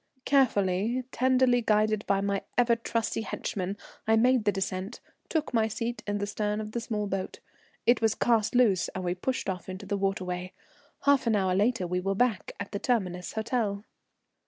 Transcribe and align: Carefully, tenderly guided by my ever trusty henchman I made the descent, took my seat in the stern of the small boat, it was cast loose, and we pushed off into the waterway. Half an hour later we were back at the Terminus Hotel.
Carefully, 0.25 1.03
tenderly 1.11 1.61
guided 1.61 2.07
by 2.07 2.21
my 2.21 2.41
ever 2.57 2.75
trusty 2.75 3.21
henchman 3.21 3.77
I 4.07 4.15
made 4.15 4.45
the 4.45 4.51
descent, 4.51 4.99
took 5.29 5.53
my 5.53 5.67
seat 5.67 6.01
in 6.07 6.17
the 6.17 6.25
stern 6.25 6.59
of 6.59 6.71
the 6.71 6.79
small 6.79 7.05
boat, 7.05 7.39
it 7.85 8.01
was 8.01 8.15
cast 8.15 8.55
loose, 8.55 8.87
and 8.95 9.03
we 9.03 9.13
pushed 9.13 9.47
off 9.47 9.69
into 9.69 9.85
the 9.85 9.97
waterway. 9.97 10.53
Half 11.01 11.27
an 11.27 11.35
hour 11.35 11.53
later 11.53 11.85
we 11.85 11.99
were 11.99 12.15
back 12.15 12.51
at 12.59 12.71
the 12.71 12.79
Terminus 12.79 13.33
Hotel. 13.33 13.83